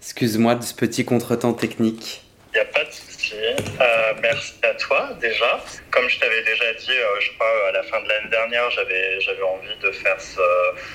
[0.00, 2.22] Excuse-moi de ce petit contretemps technique.
[2.52, 3.34] Il n'y a pas de souci.
[3.34, 5.62] Euh, merci à toi déjà.
[5.90, 9.20] Comme je t'avais déjà dit, euh, je crois à la fin de l'année dernière, j'avais
[9.20, 10.40] j'avais envie de faire ce,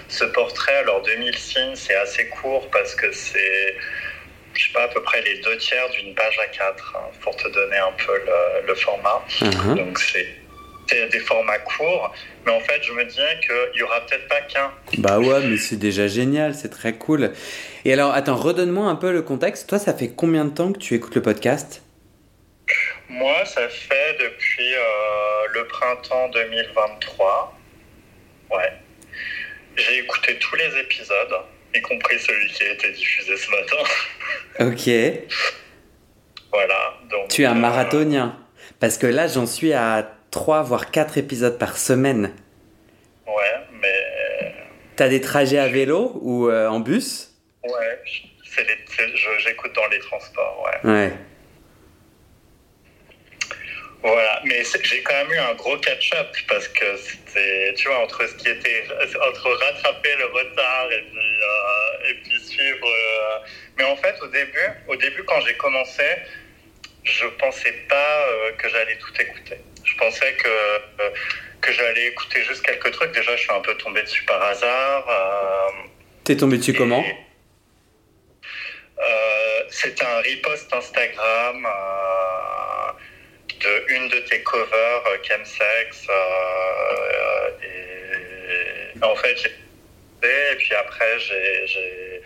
[0.07, 0.77] ce portrait.
[0.77, 3.75] Alors 2000 signes, c'est assez court parce que c'est
[4.55, 7.35] je sais pas, à peu près les deux tiers d'une page à 4 hein, pour
[7.35, 9.23] te donner un peu le, le format.
[9.41, 9.75] Mhm.
[9.75, 10.27] Donc c'est
[10.87, 12.13] c'est des formats courts,
[12.45, 14.71] mais en fait je me disais qu'il y aura peut-être pas qu'un.
[14.97, 17.31] Bah ouais, mais c'est déjà génial, c'est très cool.
[17.85, 19.67] Et alors, attends, redonne-moi un peu le contexte.
[19.67, 21.83] Toi, ça fait combien de temps que tu écoutes le podcast?
[23.09, 27.57] Moi, ça fait depuis euh, le printemps 2023.
[28.51, 28.71] Ouais.
[29.75, 31.33] J'ai écouté tous les épisodes,
[31.75, 33.77] y compris celui qui a été diffusé ce matin.
[34.59, 34.87] Ok.
[36.51, 36.93] voilà.
[37.09, 38.37] Donc, Tu es un euh, marathonien.
[38.79, 42.31] Parce que là, j'en suis à 3 voire 4 épisodes par semaine.
[43.27, 44.53] ouais, mais.
[44.95, 47.32] T'as des trajets à vélo ou euh, en bus?
[47.63, 47.99] Ouais,
[48.43, 50.89] c'est les- j'écoute dans les transports, ouais.
[50.91, 51.11] Ouais.
[54.01, 58.27] Voilà, mais j'ai quand même eu un gros catch-up parce que c'était, tu vois, entre
[58.27, 58.83] ce qui était,
[59.29, 62.85] entre rattraper le retard et puis, euh, et puis suivre.
[62.85, 63.37] euh,
[63.77, 66.03] mais en fait, au début, au début, quand j'ai commencé,
[67.05, 69.57] je pensais pas euh, que j'allais tout écouter.
[69.85, 70.49] Je pensais que
[71.61, 73.13] que j'allais écouter juste quelques trucs.
[73.13, 75.05] Déjà, je suis un peu tombé dessus par hasard.
[76.25, 77.05] T'es tombé dessus comment?
[79.05, 82.91] Euh, C'était un repost Instagram euh,
[83.59, 86.07] de une de tes covers, euh, Chemsex.
[87.61, 89.51] et en fait, j'ai
[90.25, 92.21] et puis après, j'ai, j'ai,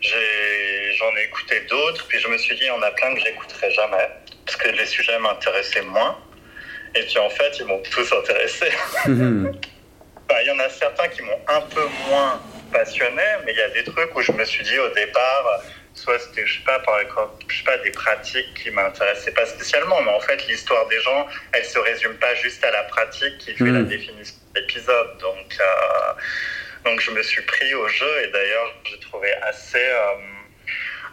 [0.00, 2.04] j'ai- j'en ai écouté d'autres.
[2.08, 4.08] Puis je me suis dit, il y en a plein que j'écouterai jamais
[4.44, 6.18] parce que les sujets m'intéressaient moins.
[6.96, 8.70] Et puis en fait, ils m'ont tous intéressé.
[9.06, 9.52] Mhm.
[10.28, 13.62] Bah, Il y en a certains qui m'ont un peu moins passionné, mais il y
[13.62, 15.62] a des trucs où je me suis dit au départ,
[15.98, 16.98] soit c'était, je sais pas, par
[17.48, 21.26] je sais pas, des pratiques qui m'intéressaient pas spécialement, mais en fait, l'histoire des gens,
[21.52, 25.18] elle se résume pas juste à la pratique qui fait la définition de l'épisode.
[25.18, 26.12] Donc, euh,
[26.84, 30.14] donc, je me suis pris au jeu et d'ailleurs, j'ai trouvé assez, euh,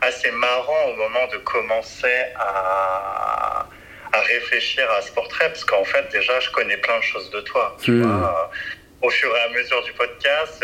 [0.01, 3.67] assez marrant au moment de commencer à,
[4.13, 7.41] à réfléchir à ce portrait, parce qu'en fait, déjà, je connais plein de choses de
[7.41, 7.75] toi.
[7.83, 8.11] Tu vois,
[8.51, 10.63] euh, au fur et à mesure du podcast,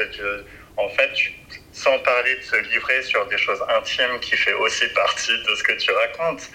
[0.78, 1.34] en fait, tu-
[1.72, 5.64] sans parler de se livrer sur des choses intimes qui fait aussi partie de ce
[5.64, 6.50] que tu racontes,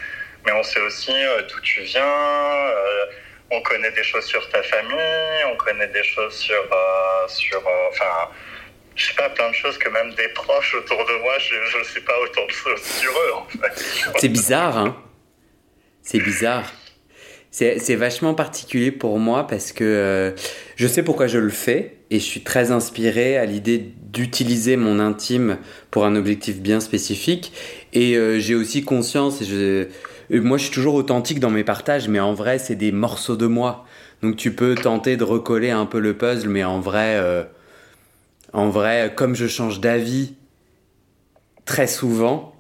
[0.44, 3.06] mais on sait aussi euh, d'où tu viens, euh,
[3.50, 8.31] on connaît des choses sur ta famille, on connaît des choses sur, euh, sur, enfin,
[8.94, 11.84] je sais pas, plein de choses que même des proches autour de moi, je ne
[11.84, 13.84] sais pas autant de choses sur eux, en fait.
[14.19, 14.97] C'est bizarre, hein
[16.03, 16.72] C'est bizarre.
[17.59, 20.33] C'est vachement particulier pour moi parce que euh,
[20.77, 25.00] je sais pourquoi je le fais et je suis très inspiré à l'idée d'utiliser mon
[25.00, 25.56] intime
[25.91, 27.55] pour un objectif bien spécifique.
[27.95, 32.09] Et euh, j'ai aussi conscience, et je, moi je suis toujours authentique dans mes partages,
[32.09, 33.87] mais en vrai c'est des morceaux de moi.
[34.21, 37.43] Donc tu peux tenter de recoller un peu le puzzle, mais en vrai, euh,
[38.53, 40.34] en vrai, comme je change d'avis
[41.65, 42.55] très souvent,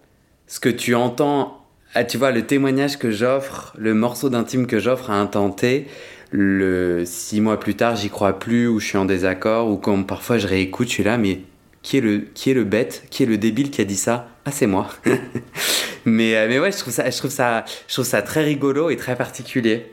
[0.46, 4.78] ce que tu entends, ah, tu vois, le témoignage que j'offre, le morceau d'intime que
[4.78, 5.86] j'offre à un tenté,
[6.30, 10.06] le six mois plus tard, j'y crois plus, ou je suis en désaccord, ou comme
[10.06, 11.40] parfois je réécoute, je suis là, mais
[11.82, 14.28] qui est le, qui est le bête, qui est le débile qui a dit ça?
[14.44, 14.88] Ah, c'est moi.
[16.04, 18.90] mais, euh, mais ouais, je trouve ça, je trouve ça, je trouve ça très rigolo
[18.90, 19.92] et très particulier.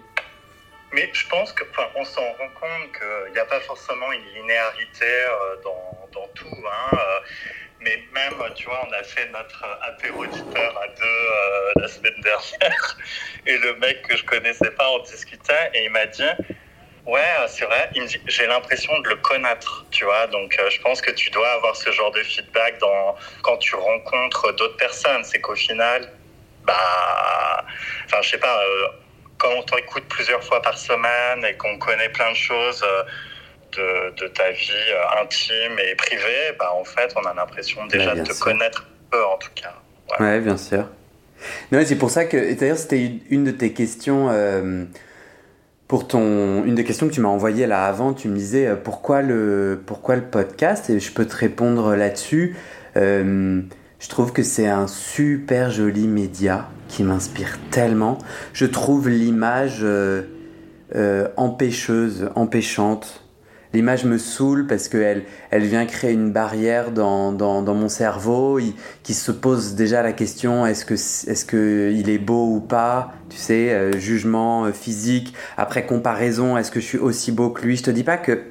[0.92, 4.42] Mais je pense que, enfin, on s'en rend compte qu'il n'y a pas forcément une
[4.42, 6.46] linéarité euh, dans, dans tout.
[6.50, 7.20] Hein, euh,
[7.84, 12.20] mais même, tu vois, on a fait notre apéro auditeur à deux euh, la semaine
[12.22, 12.98] dernière.
[13.48, 16.24] Et le mec que je connaissais pas, on discutait et il m'a dit
[17.06, 20.28] Ouais, c'est vrai, il me dit J'ai l'impression de le connaître, tu vois.
[20.28, 23.76] Donc, euh, je pense que tu dois avoir ce genre de feedback dans, quand tu
[23.76, 25.24] rencontres d'autres personnes.
[25.26, 26.10] C'est qu'au final,
[26.66, 27.66] bah,
[28.06, 28.64] enfin, je sais pas.
[28.64, 28.88] euh,
[29.38, 33.04] quand on t'écoute plusieurs fois par semaine et qu'on connaît plein de choses euh,
[33.76, 38.16] de, de ta vie euh, intime et privée, bah, en fait, on a l'impression déjà
[38.16, 38.46] de te sûr.
[38.46, 39.74] connaître un peu, en tout cas.
[40.20, 40.26] Ouais.
[40.26, 40.88] Ouais, bien sûr.
[41.72, 42.54] Non, c'est pour ça que.
[42.54, 44.30] D'ailleurs, c'était une de tes questions.
[44.30, 44.86] Euh,
[45.88, 46.64] pour ton.
[46.64, 49.82] Une des questions que tu m'as envoyées là avant, tu me disais euh, pourquoi le,
[49.86, 50.90] pourquoi le podcast?
[50.90, 52.56] Et je peux te répondre là-dessus.
[52.96, 53.62] Euh,
[54.00, 58.18] je trouve que c'est un super joli média qui m'inspire tellement.
[58.54, 59.86] Je trouve l'image
[61.38, 63.23] empêcheuse, empêchante
[63.74, 68.60] l'image me saoule parce qu'elle elle vient créer une barrière dans, dans, mon cerveau
[69.02, 70.94] qui se pose déjà la question est-ce que
[71.46, 76.72] que il est beau ou pas tu sais euh, jugement euh, physique après comparaison est-ce
[76.72, 77.78] que je suis aussi beau que lui?
[77.78, 78.44] Je te dis pas que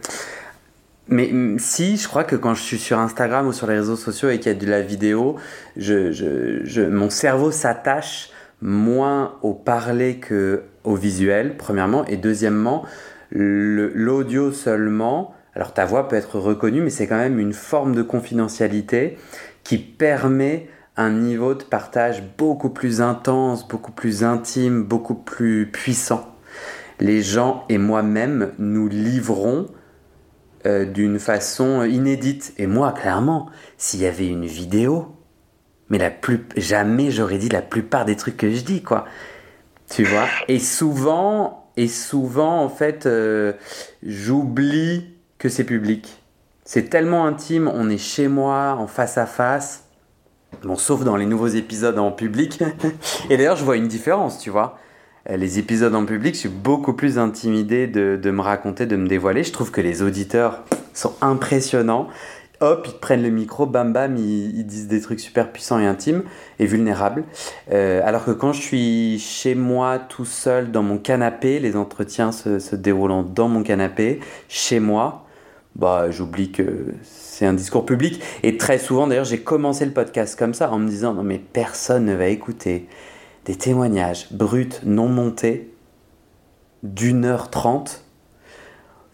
[1.09, 4.31] mais si, je crois que quand je suis sur Instagram ou sur les réseaux sociaux
[4.31, 5.37] et qu'il y a de la vidéo,
[5.77, 8.31] mon cerveau s'attache
[8.63, 12.85] moins au parler que au visuel, premièrement, et deuxièmement,
[13.33, 18.03] l'audio seulement, alors ta voix peut être reconnue, mais c'est quand même une forme de
[18.03, 19.19] confidentialité
[19.65, 26.29] qui permet un niveau de partage beaucoup plus intense, beaucoup plus intime, beaucoup plus puissant.
[27.01, 29.69] Les gens et moi-même nous livrons
[30.67, 32.55] euh, d'une façon inédite.
[32.59, 35.17] Et moi, clairement, s'il y avait une vidéo,
[35.89, 39.07] mais la plus, jamais j'aurais dit la plupart des trucs que je dis, quoi.
[39.91, 40.27] Tu vois?
[40.49, 43.53] Et souvent, et souvent, en fait, euh,
[44.03, 45.07] j'oublie
[45.39, 46.23] que c'est public.
[46.65, 49.85] C'est tellement intime, on est chez moi, en face à face.
[50.63, 52.63] Bon, sauf dans les nouveaux épisodes en public.
[53.31, 54.79] et d'ailleurs, je vois une différence, tu vois.
[55.31, 58.97] Euh, les épisodes en public, je suis beaucoup plus intimidé de, de me raconter, de
[58.97, 59.43] me dévoiler.
[59.43, 60.63] Je trouve que les auditeurs
[60.95, 62.09] sont impressionnants
[62.63, 66.23] hop, ils prennent le micro, bam bam, ils, disent des trucs super puissants et intimes
[66.59, 67.25] et vulnérables.
[67.73, 72.33] Euh, alors que quand je suis chez moi tout seul dans mon canapé, les entretiens
[72.33, 75.27] se, déroulant dans mon canapé, chez moi,
[75.75, 78.23] bah j'oublie que c'est un discours public.
[78.43, 81.39] Et très souvent, d'ailleurs, j'ai commencé le podcast comme ça en me disant non mais
[81.39, 82.87] personne ne va écouter
[83.45, 85.73] des témoignages bruts, non montés,
[86.83, 88.02] d'une heure trente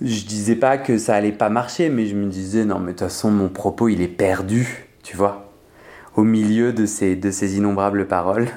[0.01, 2.99] je disais pas que ça allait pas marcher, mais je me disais, non, mais de
[2.99, 5.53] toute façon, mon propos, il est perdu, tu vois,
[6.15, 8.49] au milieu de ces, de ces innombrables paroles.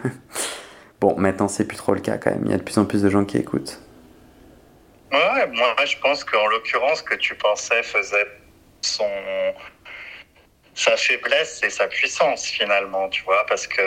[1.01, 2.43] bon, maintenant, c'est plus trop le cas quand même.
[2.45, 3.81] Il y a de plus en plus de gens qui écoutent.
[5.11, 8.27] Ouais, moi, je pense qu'en l'occurrence, que tu pensais faisait
[8.81, 9.09] son.
[10.73, 13.81] sa faiblesse et sa puissance, finalement, tu vois, parce que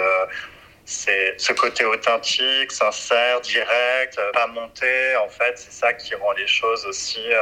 [0.85, 5.17] c'est ce côté authentique, sincère, direct, euh, pas monté.
[5.17, 7.25] En fait, c'est ça qui rend les choses aussi.
[7.27, 7.39] Euh,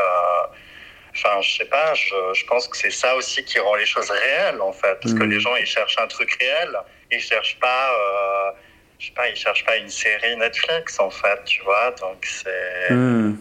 [1.15, 1.93] enfin, je sais pas.
[1.95, 5.15] Je, je pense que c'est ça aussi qui rend les choses réelles, en fait, parce
[5.15, 5.31] que mm.
[5.31, 6.77] les gens ils cherchent un truc réel.
[7.11, 7.93] Ils cherchent pas.
[7.93, 8.53] Euh,
[8.99, 11.91] je sais pas, ils cherchent pas une série Netflix, en fait, tu vois.
[12.01, 12.95] Donc c'est.
[12.95, 13.39] Mm.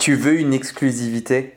[0.00, 1.54] Tu veux une exclusivité?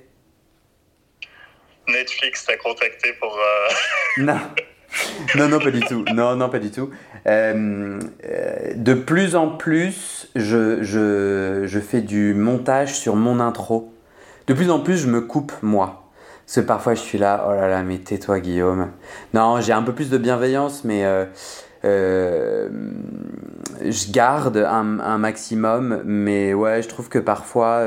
[1.88, 3.36] Netflix t'a contacté pour.
[3.36, 3.74] Euh...
[4.18, 4.40] Non.
[5.36, 6.06] non, non, pas du tout.
[6.13, 6.90] Non, non, pas du tout.
[7.28, 13.94] Euh, euh, de plus en plus, je, je, je, fais du montage sur mon intro.
[14.48, 16.10] De plus en plus, je me coupe moi.
[16.45, 18.90] Parce que parfois, je suis là, oh là là, mais tais-toi, Guillaume.
[19.34, 21.06] Non, j'ai un peu plus de bienveillance, mais
[21.86, 22.69] euh,
[23.81, 24.84] je garde un,
[25.18, 26.01] maximum.
[26.04, 27.86] Mais ouais, je trouve que parfois,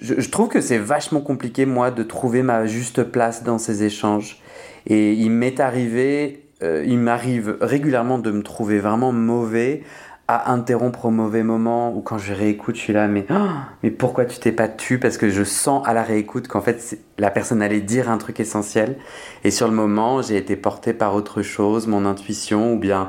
[0.00, 4.42] je trouve que c'est vachement compliqué, moi, de trouver ma juste place dans ces échanges.
[4.88, 9.82] Et il m'est arrivé, euh, il m'arrive régulièrement de me trouver vraiment mauvais
[10.28, 13.48] à interrompre au mauvais moment ou quand je réécoute, je suis là, mais, oh,
[13.82, 14.98] mais pourquoi tu t'es pas tu?
[14.98, 18.38] Parce que je sens à la réécoute qu'en fait, la personne allait dire un truc
[18.40, 18.96] essentiel.
[19.44, 23.08] Et sur le moment, j'ai été porté par autre chose, mon intuition ou bien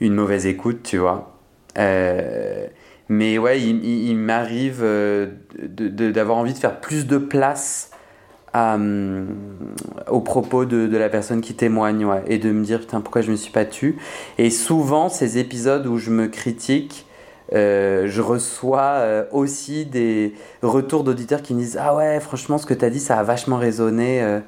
[0.00, 1.38] une mauvaise écoute, tu vois.
[1.78, 2.66] Euh,
[3.08, 7.90] mais ouais, il, il, m'arrive euh, d'avoir envie de faire plus de place
[8.56, 9.24] euh,
[10.10, 13.36] au propos de, la personne qui témoigne et de me dire putain pourquoi je me
[13.36, 13.98] suis pas tu
[14.38, 17.06] et souvent ces épisodes où je me critique
[17.52, 22.64] euh, je reçois euh, aussi des retours d'auditeurs qui me disent ah ouais franchement ce
[22.64, 24.40] que tu as dit ça a vachement résonné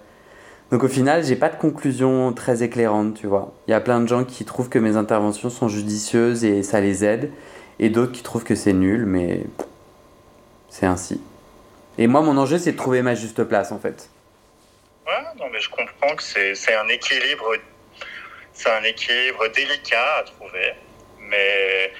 [0.71, 3.52] donc au final j'ai pas de conclusion très éclairante tu vois.
[3.69, 6.80] Il y a plein de gens qui trouvent que mes interventions sont judicieuses et ça
[6.80, 7.30] les aide
[7.78, 9.45] et d'autres qui trouvent que c'est nul mais
[10.71, 11.21] c'est ainsi
[11.99, 14.09] et moi, mon enjeu, c'est de trouver ma juste place, en fait.
[15.07, 17.55] Ouais, non, mais je comprends que c'est un équilibre,
[18.53, 20.75] c'est un équilibre délicat à trouver,
[21.19, 21.93] mais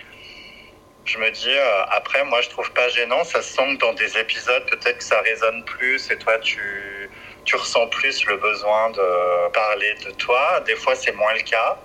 [1.05, 3.25] je me dis, euh, après, moi, je trouve pas gênant.
[3.25, 7.11] Ça se sent que dans des épisodes, peut-être que ça résonne plus et toi, tu,
[7.45, 10.61] tu ressens plus le besoin de parler de toi.
[10.67, 11.79] Des fois, c'est moins le cas.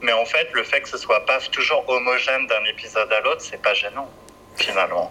[0.00, 3.40] Mais en fait, le fait que ce soit pas toujours homogène d'un épisode à l'autre,
[3.40, 4.08] c'est pas gênant,
[4.58, 5.10] finalement.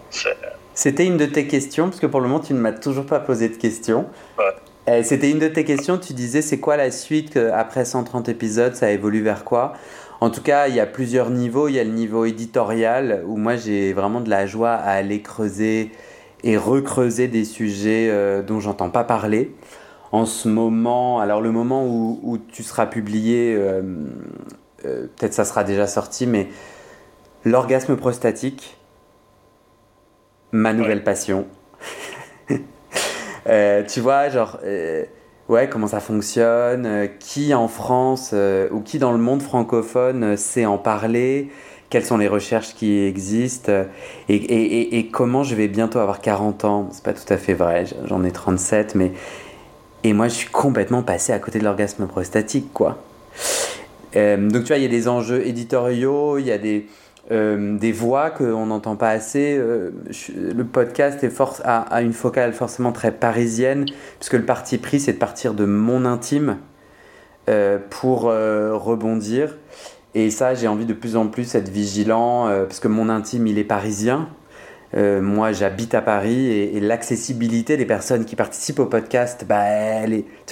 [0.73, 3.19] C'était une de tes questions, parce que pour le moment, tu ne m'as toujours pas
[3.19, 4.05] posé de questions.
[4.37, 5.03] Ouais.
[5.03, 8.89] C'était une de tes questions, tu disais c'est quoi la suite après 130 épisodes, ça
[8.89, 9.73] évolue vers quoi?
[10.19, 11.67] En tout cas, il y a plusieurs niveaux.
[11.67, 15.21] Il y a le niveau éditorial où moi j'ai vraiment de la joie à aller
[15.21, 15.91] creuser
[16.43, 19.55] et recreuser des sujets euh, dont j'entends pas parler.
[20.11, 23.81] En ce moment, alors le moment où, tu seras publié, euh,
[24.85, 26.47] euh, peut-être ça sera déjà sorti, mais
[27.43, 28.77] l'orgasme prostatique,
[30.51, 31.47] ma nouvelle passion.
[32.49, 34.59] tu vois, genre,
[35.49, 38.33] ouais, comment ça fonctionne, qui en France
[38.71, 41.49] ou qui dans le monde francophone sait en parler,
[41.89, 43.71] quelles sont les recherches qui existent
[44.29, 46.89] et, et, et, comment je vais bientôt avoir 40 ans.
[46.91, 49.11] C'est pas tout à fait vrai, j'en ai 37, mais.
[50.03, 52.97] Et moi, je suis complètement passé à côté de l'orgasme prostatique, quoi.
[54.15, 56.87] Euh, donc, tu vois, il y a des enjeux éditoriaux, il y a des,
[57.31, 59.57] euh, des voix qu'on n'entend pas assez.
[59.57, 59.91] Euh,
[60.35, 63.85] le podcast est force, a, une focale forcément très parisienne,
[64.19, 66.57] puisque le parti pris, c'est de partir de mon intime
[67.89, 69.55] pour rebondir.
[70.17, 73.45] Et ça, j'ai envie de plus en plus être vigilant, euh, parce que mon intime,
[73.45, 74.29] il est parisien.
[74.95, 79.63] Euh, moi, j'habite à Paris et, l'accessibilité des personnes qui participent au podcast, bah,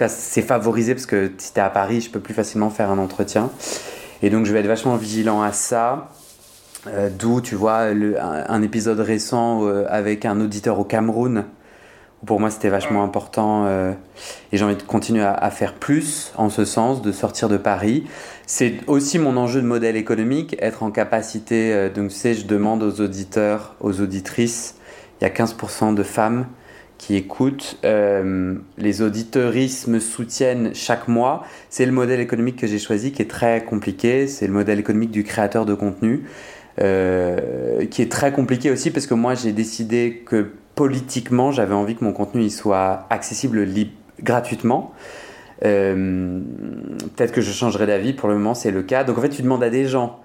[0.07, 2.99] c'est favorisé parce que si tu es à Paris, je peux plus facilement faire un
[2.99, 3.49] entretien.
[4.21, 6.11] Et donc, je vais être vachement vigilant à ça.
[6.87, 11.45] Euh, d'où, tu vois, un, épisode récent avec un auditeur au Cameroun
[12.25, 13.93] pour moi c'était vachement important euh,
[14.51, 18.05] et j'ai envie de continuer à, faire plus en ce sens, de sortir de Paris.
[18.45, 22.45] C'est aussi mon enjeu de modèle économique, être en capacité, euh, donc tu sais, je
[22.45, 24.75] demande aux auditeurs, aux auditrices,
[25.19, 26.47] il y a 15% de femmes
[26.97, 31.43] qui écoutent, euh, les auditeuristes me soutiennent chaque mois.
[31.69, 35.11] C'est le modèle économique que j'ai choisi qui est très compliqué, c'est le modèle économique
[35.11, 36.23] du créateur de contenu.
[36.77, 42.03] Qui est très compliqué aussi parce que moi j'ai décidé que politiquement, j'avais envie que
[42.03, 43.65] mon contenu il soit accessible
[44.21, 44.93] gratuitement.
[45.63, 46.41] Euh,
[47.15, 49.03] peut-être que je changerai d'avis, pour le moment c'est le cas.
[49.03, 50.19] Donc en fait, tu demandes à des gens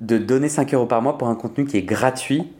[0.00, 2.50] de donner 5 euros par mois pour un contenu qui est gratuit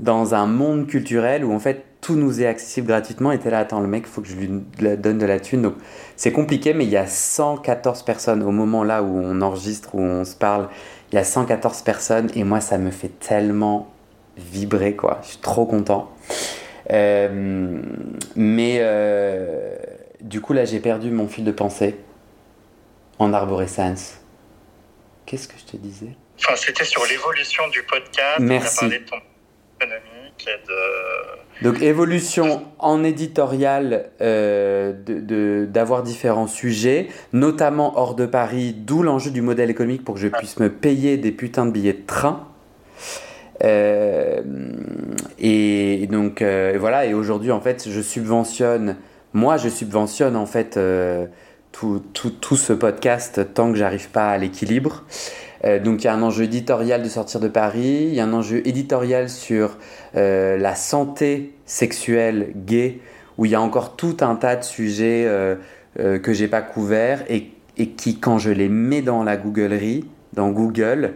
[0.00, 3.60] dans un monde culturel où en fait tout nous est accessible gratuitement et t'es là,
[3.60, 4.48] attends, le mec, faut que je lui
[4.96, 5.62] donne de la thune.
[5.62, 5.74] Donc
[6.16, 10.00] c'est compliqué, mais il y a 114 personnes au moment là où on enregistre, où
[10.00, 10.68] on se parle,
[11.12, 13.92] il y a 114 personnes et moi ça me fait tellement
[14.36, 16.12] vibrer quoi, je suis trop content.
[16.92, 17.82] Euh,
[18.36, 19.76] mais euh,
[20.20, 21.96] du coup, là, j'ai perdu mon fil de pensée
[23.18, 24.20] en arborescence.
[25.24, 26.14] Qu'est-ce que je te disais?
[26.38, 28.38] Enfin, c'était sur l'évolution du podcast.
[28.38, 28.80] Merci.
[28.80, 29.16] parlé de ton
[29.80, 30.15] économique
[31.62, 34.92] Donc, évolution en éditorial, euh,
[35.66, 40.28] d'avoir différents sujets, notamment hors de Paris, d'où l'enjeu du modèle économique pour que je
[40.28, 42.48] puisse me payer des putains de billets de train.
[43.64, 44.42] Euh,
[45.38, 48.96] et donc euh, voilà, et aujourd'hui en fait je subventionne,
[49.32, 51.26] moi je subventionne en fait euh,
[51.72, 55.04] tout, tout, tout, ce podcast tant que j'arrive pas à l'équilibre.
[55.82, 58.32] Donc il y a un enjeu éditorial de sortir de Paris, il y a un
[58.32, 59.78] enjeu éditorial sur
[60.14, 63.00] la santé sexuelle gay,
[63.38, 65.26] où il y a encore tout un tas de sujets
[65.96, 67.52] que j'ai pas couverts et,
[67.96, 71.14] qui quand je les mets dans la Googlerie, dans Google,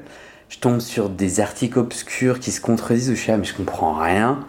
[0.50, 3.95] je tombe sur des articles obscurs qui se contredisent, je suis là, mais je comprends
[3.95, 4.40] rien.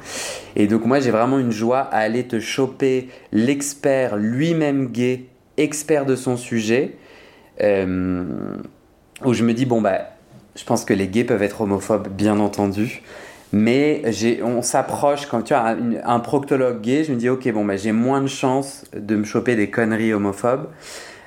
[0.55, 5.25] Et donc moi j'ai vraiment une joie à aller te choper l'expert lui-même gay,
[5.58, 6.98] expert de son sujet,
[7.62, 8.58] euh,
[9.25, 10.00] où je me dis, bon bah,
[10.56, 13.01] je pense que les gays peuvent être homophobes, bien entendu.
[13.54, 14.04] Mais
[14.44, 15.75] on s'approche, quand tu as
[16.06, 19.25] un, proctologue gay, je me dis, ok, bon, bah, j'ai moins de chances de me
[19.25, 20.68] choper des conneries homophobes.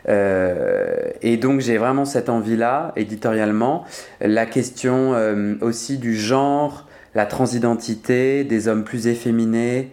[0.08, 3.84] Euh, et donc j'ai vraiment cette envie-là, éditorialement.
[4.20, 9.92] La question euh, aussi du genre, la transidentité, des hommes plus efféminés,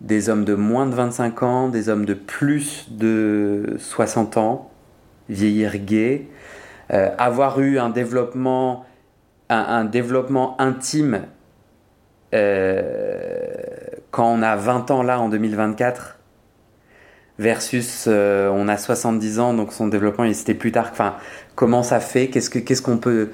[0.00, 4.70] des hommes de moins de 25 ans, des hommes de plus de 60 ans,
[5.28, 6.26] vieillir gay,
[6.92, 8.84] euh, avoir eu un développement,
[9.48, 11.22] un, développement intime
[14.10, 16.18] quand on a 20 ans là en 2024
[17.38, 20.88] versus euh, on a 70 ans, donc son développement c'était plus tard.
[20.90, 21.16] Enfin,
[21.54, 22.28] comment ça fait?
[22.28, 23.30] Qu'est-ce que qu'est-ce qu'on peut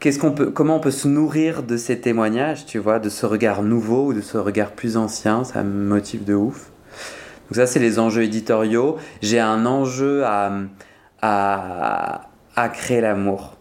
[0.00, 3.24] Qu'est-ce qu'on peut, comment on peut se nourrir de ces témoignages, tu vois, de ce
[3.24, 6.70] regard nouveau ou de ce regard plus ancien, ça me motive de ouf.
[7.48, 8.96] Donc ça, c'est les enjeux éditoriaux.
[9.22, 10.50] J'ai un enjeu à,
[12.56, 13.56] à créer l'amour.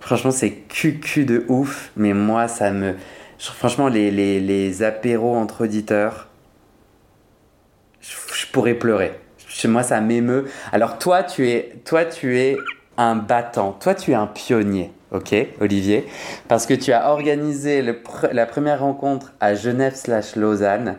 [0.00, 2.94] Franchement, c'est cucu de ouf, mais moi, ça me...
[3.38, 6.28] Franchement, les, les, les apéros entre auditeurs,
[8.00, 9.18] je pourrais pleurer.
[9.48, 10.46] Chez moi, ça m'émeut.
[10.72, 12.56] Alors toi, tu es, toi, tu es
[12.96, 13.72] un battant.
[13.72, 14.92] Toi, tu es un pionnier.
[15.10, 16.06] Ok, Olivier,
[16.48, 20.96] parce que tu as organisé la première rencontre à Genève slash Lausanne,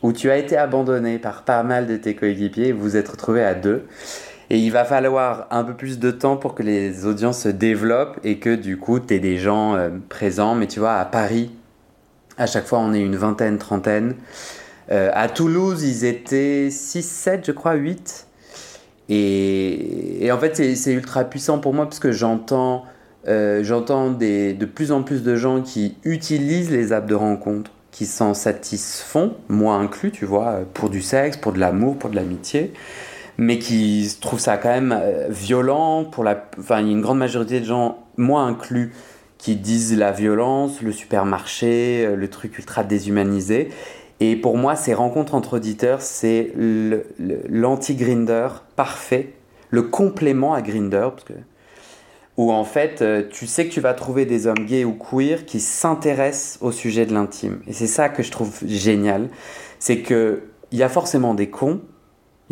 [0.00, 3.42] où tu as été abandonné par pas mal de tes coéquipiers, vous vous êtes retrouvé
[3.42, 3.88] à deux.
[4.52, 8.20] Et il va falloir un peu plus de temps pour que les audiences se développent
[8.22, 10.54] et que du coup, tu aies des gens euh, présents.
[10.54, 11.50] Mais tu vois, à Paris,
[12.36, 14.14] à chaque fois, on est une vingtaine, trentaine.
[14.90, 18.26] Euh, à Toulouse, ils étaient 6, 7, je crois, 8.
[19.08, 22.84] Et, en fait, c'est ultra puissant pour moi parce que j'entends
[23.28, 28.34] euh, de plus en plus de gens qui utilisent les apps de rencontre, qui s'en
[28.34, 32.74] satisfont, moi inclus, tu vois, pour du sexe, pour de l'amour, pour de l'amitié,
[33.38, 36.04] mais qui trouvent ça quand même euh, violent.
[36.04, 38.92] Pour la, enfin, il y a une grande majorité de gens, moi inclus,
[39.38, 43.70] qui disent la violence, le supermarché, euh, le truc ultra déshumanisé.
[44.20, 46.52] Et pour moi, ces rencontres entre auditeurs, c'est
[47.48, 49.32] l'anti-Grinder parfait,
[49.70, 51.32] le complément à Grinder, parce que
[52.36, 55.44] où en fait, euh, tu sais que tu vas trouver des hommes gays ou queer
[55.44, 57.60] qui s'intéressent au sujet de l'intime.
[57.66, 59.28] Et c'est ça que je trouve génial.
[59.78, 61.82] C'est que il y a forcément des cons,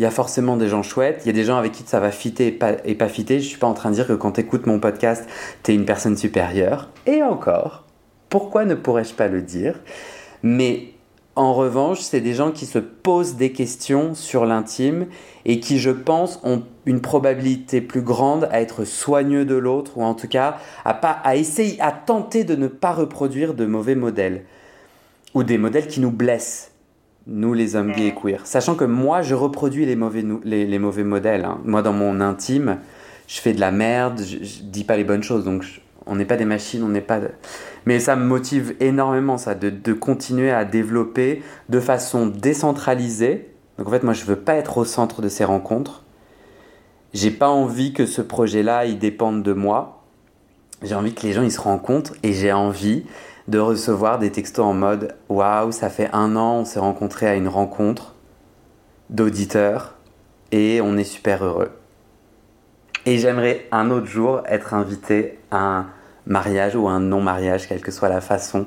[0.00, 2.00] il y a forcément des gens chouettes, il y a des gens avec qui ça
[2.00, 3.38] va fitter et pas, et pas fitter.
[3.38, 5.28] Je suis pas en train de dire que quand tu écoutes mon podcast,
[5.62, 6.88] tu es une personne supérieure.
[7.04, 7.84] Et encore,
[8.30, 9.78] pourquoi ne pourrais-je pas le dire?
[10.42, 10.94] Mais
[11.36, 15.06] en revanche, c'est des gens qui se posent des questions sur l'intime
[15.44, 20.02] et qui, je pense, ont une probabilité plus grande à être soigneux de l'autre ou
[20.02, 23.96] en tout cas à, pas, à essayer, à tenter de ne pas reproduire de mauvais
[23.96, 24.46] modèles
[25.34, 26.69] ou des modèles qui nous blessent,
[27.26, 28.46] nous les hommes gays et queer.
[28.46, 31.44] Sachant que moi, je reproduis les mauvais, les, mauvais modèles.
[31.44, 31.58] Hein.
[31.64, 32.78] Moi, dans mon intime,
[33.26, 35.64] je fais de la merde, je, je dis pas les bonnes choses, donc
[36.06, 37.20] on n'est pas des machines, on n'est pas...
[37.86, 43.48] Mais ça me motive énormément, ça, de, continuer à développer de façon décentralisée.
[43.78, 46.02] Donc en fait, moi, je veux pas être au centre de ces rencontres.
[47.12, 50.02] J'ai pas envie que ce projet-là, il dépende de moi.
[50.82, 53.04] J'ai envie que les gens, ils se rencontrent et j'ai envie
[53.50, 57.34] de recevoir des textos en mode Waouh, ça fait un an, on s'est rencontrés à
[57.34, 58.14] une rencontre
[59.10, 59.96] d'auditeurs
[60.52, 61.72] et on est super heureux.
[63.06, 65.86] Et j'aimerais un autre jour être invité à un
[66.26, 68.66] mariage ou un non-mariage, quelle que soit la façon.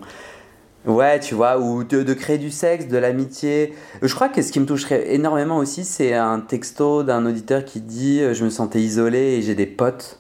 [0.85, 3.74] Ouais, tu vois, ou de, créer du sexe, de l'amitié.
[4.01, 7.79] Je crois que ce qui me toucherait énormément aussi, c'est un texto d'un auditeur qui
[7.79, 10.19] dit euh, Je me sentais isolé et j'ai des potes.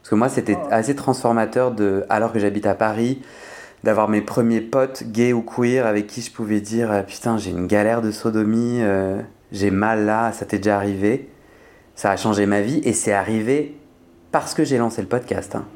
[0.00, 0.66] Parce que moi, c'était oh.
[0.72, 3.22] assez transformateur, de, alors que j'habite à Paris,
[3.84, 7.50] d'avoir mes premiers potes gays ou queer avec qui je pouvais dire euh, Putain, j'ai
[7.50, 11.28] une galère de sodomie, euh, j'ai mal là, ça t'est déjà arrivé.
[11.94, 13.74] Ça a changé ma vie et c'est arrivé
[14.30, 15.56] parce que j'ai lancé le podcast.
[15.56, 15.66] Hein.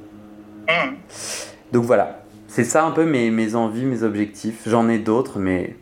[0.68, 0.96] Mm.
[1.72, 4.60] Donc voilà, c'est ça un peu mes, mes envies, mes objectifs.
[4.66, 5.76] J'en ai d'autres, mais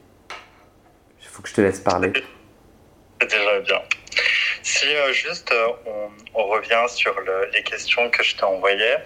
[1.21, 2.13] il faut que je te laisse parler.
[3.21, 3.81] C'est déjà bien.
[4.63, 8.97] Si euh, juste euh, on, on, revient sur le, les questions que je t'ai envoyées,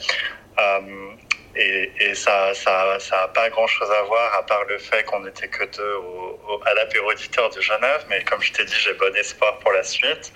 [1.59, 5.21] et, et, ça n'a ça, ça pas grand-chose à voir à part le fait qu'on
[5.21, 8.75] n'était que deux au, au, à l'apéro auditeur de Genève, mais comme je t'ai dit,
[8.79, 10.33] j'ai bon espoir pour la suite.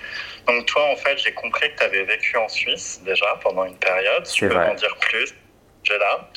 [0.46, 3.76] Donc toi, en fait, j'ai compris que tu avais vécu en Suisse déjà pendant une
[3.76, 4.24] période.
[4.24, 5.32] Tu peux m'en dire plus?
[5.84, 6.28] J'ai là.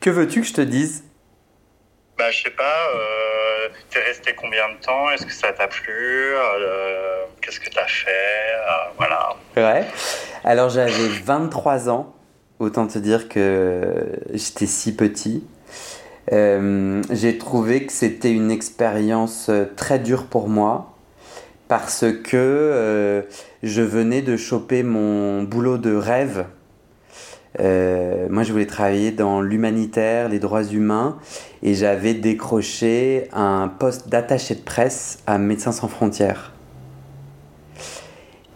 [0.00, 1.04] Que veux-tu que je te dise?
[2.18, 5.08] Bah, je sais pas, euh, t'es resté combien de temps?
[5.10, 6.34] Est-ce que ça t'a plu?
[6.34, 8.10] Euh, Qu'est-ce que t'as fait?
[8.10, 9.36] Euh, Voilà.
[9.56, 9.84] Ouais.
[10.44, 12.14] Alors j'avais 23 ans,
[12.58, 15.44] autant te dire que j'étais si petit.
[16.32, 20.94] Euh, j'ai trouvé que c'était une expérience très dure pour moi
[21.68, 23.22] parce que euh,
[23.62, 26.46] je venais de choper mon boulot de rêve.
[27.60, 31.18] Euh, moi, je voulais travailler dans l'humanitaire, les droits humains,
[31.62, 36.52] et j'avais décroché un poste d'attaché de presse à Médecins sans frontières.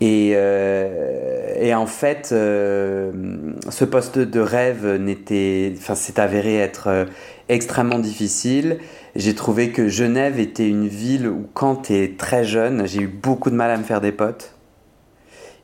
[0.05, 7.07] Et, euh, et en fait, ce poste de rêve n'était, enfin, s'est avéré être
[7.49, 8.79] extrêmement difficile
[9.15, 13.09] j'ai trouvé que Genève était une ville où quand tu es très jeune, j'ai eu
[13.09, 14.55] beaucoup de mal à me faire des potes.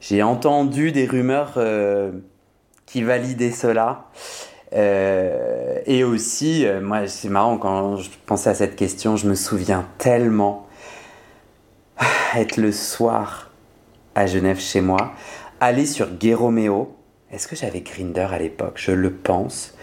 [0.01, 2.13] J'ai entendu des rumeurs euh,
[2.85, 4.05] qui validaient cela.
[4.75, 9.35] Euh, et aussi, euh, moi, c'est marrant, quand je pensais à cette question, je me
[9.35, 10.69] souviens tellement
[12.37, 13.48] être le soir
[14.19, 15.13] à Genève chez moi,
[15.61, 16.35] aller sur Gay
[17.31, 18.75] est-ce que j'avais Grinder à l'époque?
[18.77, 19.75] Je le pense.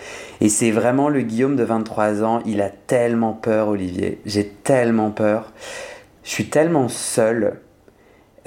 [0.42, 2.42] Et c'est vraiment le Guillaume de 23 ans.
[2.44, 4.20] Il a tellement peur, Olivier.
[4.26, 5.54] J'ai tellement peur.
[6.24, 7.60] Je suis tellement seul.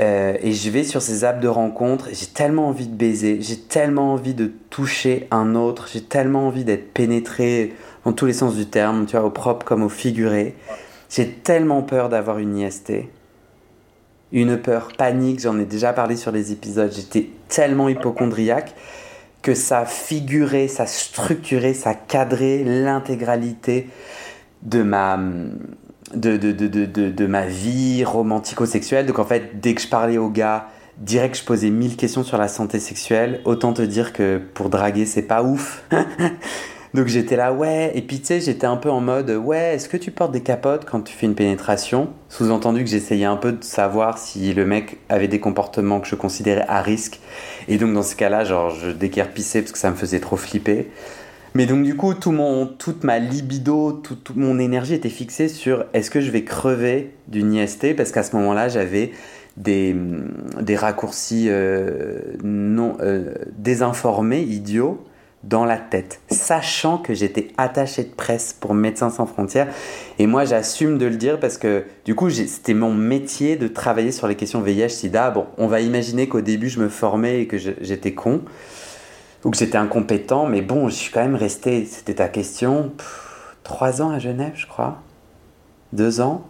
[0.01, 2.09] Euh, et je vais sur ces apps de rencontre.
[2.13, 3.39] J'ai tellement envie de baiser.
[3.41, 5.89] J'ai tellement envie de toucher un autre.
[5.93, 7.75] J'ai tellement envie d'être pénétré
[8.05, 10.57] dans tous les sens du terme, tu vois, au propre comme au figuré.
[11.09, 12.93] J'ai tellement peur d'avoir une IST
[14.33, 18.75] une peur panique, j'en ai déjà parlé sur les épisodes, j'étais tellement hypochondriaque
[19.43, 23.89] que ça figurait, ça structurait, ça cadrait l'intégralité
[24.63, 25.17] de ma,
[27.47, 29.07] vie romantico-sexuelle.
[29.07, 30.67] Donc en fait, dès que je parlais aux gars,
[30.99, 33.41] direct je posais mille questions sur la santé sexuelle.
[33.45, 35.85] Autant te dire que pour draguer, c'est pas ouf.
[36.95, 37.93] Donc j'étais là, ouais.
[37.95, 40.43] Et puis tu sais, j'étais un peu en mode, ouais, est-ce que tu portes des
[40.43, 42.09] capotes quand tu fais une pénétration?
[42.29, 46.15] Sous-entendu que j'essayais un peu de savoir si le mec avait des comportements que je
[46.15, 47.21] considérais à risque.
[47.69, 50.91] Et donc dans ce cas-là, genre, je déguerpissais parce que ça me faisait trop flipper.
[51.55, 55.85] Mais donc du coup, tout mon, toute ma libido, toute mon énergie était fixée sur
[55.95, 59.13] est-ce que je vais crever d'une IST Parce qu'à ce moment-là, j'avais
[59.57, 59.97] des,
[60.61, 65.05] des raccourcis euh, non, euh, désinformés, idiots,
[65.45, 69.69] dans la tête, sachant que j'étais attaché de presse pour Médecins sans frontières.
[70.19, 74.11] Et moi, j'assume de le dire parce que du coup, c'était mon métier de travailler
[74.11, 75.31] sur les questions VIH-Sida.
[75.31, 78.43] Bon, on va imaginer qu'au début, je me formais et que j'étais con
[79.45, 82.93] ou que j'étais incompétent, mais bon, je suis quand même resté, c'était ta question,
[83.63, 85.01] trois ans à Genève, je crois.
[85.93, 86.45] Deux ans.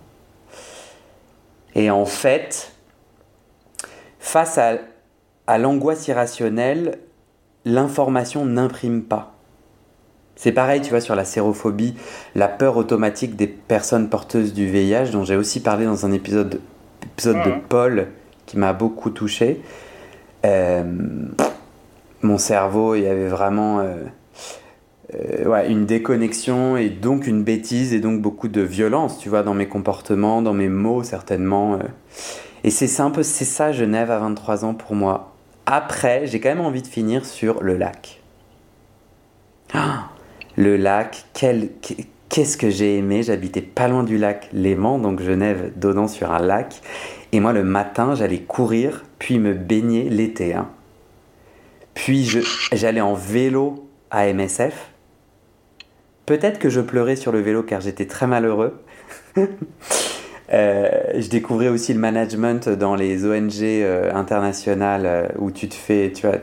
[1.74, 2.72] Et en fait,
[4.18, 4.79] face à,
[5.46, 6.98] à l'angoisse irrationnelle,
[7.64, 9.35] l'information n'imprime pas.
[10.38, 11.94] C'est pareil, tu vois, sur la sérophobie,
[12.37, 16.61] la peur automatique des personnes porteuses du VIH, dont j'ai aussi parlé dans un épisode,
[17.03, 18.07] épisode de Paul
[18.47, 19.61] qui m'a beaucoup touché.
[20.47, 20.85] Euh,
[22.23, 23.97] mon cerveau, il y avait vraiment euh,
[25.14, 29.55] euh, une déconnexion et donc une bêtise et donc beaucoup de violence, tu vois, dans
[29.55, 31.81] mes comportements, dans mes mots certainement.
[32.62, 35.35] Et c'est un peu, c'est ça Genève à 23 ans pour moi.
[35.71, 38.23] Après, j'ai quand même envie de finir sur le lac.
[39.75, 40.09] Ah,
[40.57, 43.23] le lac, qu'est-ce que j'ai aimé.
[43.23, 46.81] J'habitais pas loin du lac Léman, donc Genève donnant sur un lac.
[47.33, 50.55] Et moi, le matin, j'allais courir, puis me baigner l'été.
[50.55, 50.71] Hein.
[51.93, 52.27] Puis
[52.73, 54.91] j'allais en vélo à MSF.
[56.25, 58.83] Peut-être que je pleurais sur le vélo car j'étais très malheureux.
[60.53, 65.75] Euh, je découvrais aussi le management dans les ONG euh, internationales euh, où tu te
[65.75, 66.39] fais, tu, vois,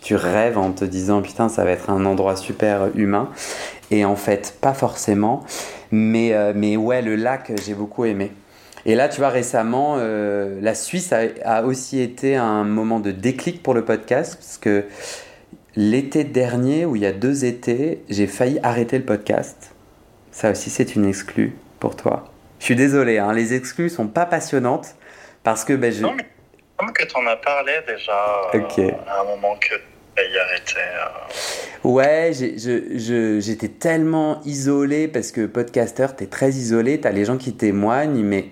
[0.00, 3.30] tu, rêves en te disant putain ça va être un endroit super humain.
[3.90, 5.44] Et en fait, pas forcément.
[5.90, 8.30] Mais, mais ouais, le lac, j'ai beaucoup aimé.
[8.84, 13.72] Et là, tu vois, récemment, la Suisse a, aussi été un moment de déclic pour
[13.72, 14.84] le podcast parce que
[15.74, 19.72] l'été dernier, où il y a deux étés, j'ai failli arrêter le podcast.
[20.32, 22.30] Ça aussi, c'est une exclue pour toi.
[22.58, 24.94] Je suis désolé, hein, les exclus sont pas passionnantes
[25.42, 26.02] parce que ben, je...
[26.02, 26.26] Non, mais
[26.76, 28.12] comme que tu en as parlé déjà
[28.54, 29.74] euh, à un moment que
[30.22, 30.76] y arrêté.
[30.76, 31.88] Euh...
[31.88, 32.32] Ouais,
[33.40, 37.54] j'étais tellement isolé parce que podcaster, tu es très isolé, tu as les gens qui
[37.54, 38.48] témoignent, mais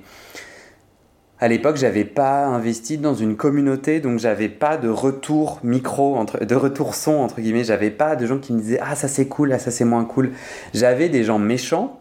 [1.38, 6.45] à l'époque, j'avais pas investi dans une communauté, donc j'avais pas de retour micro, entre,
[6.45, 7.64] de retour son, entre guillemets.
[7.64, 10.05] J'avais pas de gens qui me disaient Ah, ça c'est cool, ah, ça c'est moins
[10.05, 10.33] cool.
[10.73, 12.01] J'avais des gens méchants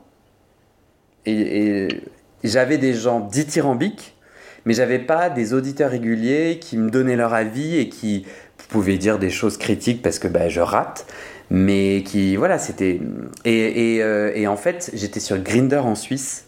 [1.26, 1.88] et,
[2.44, 4.16] j'avais des gens dithyrambiques,
[4.66, 8.26] mais j'avais pas des auditeurs réguliers qui me donnaient leur avis et qui
[8.70, 11.08] pouvaient dire des choses critiques parce que bah, je rate,
[11.50, 13.00] mais qui, voilà, c'était.
[13.46, 16.46] Et, euh, en fait, j'étais sur Grinder en Suisse.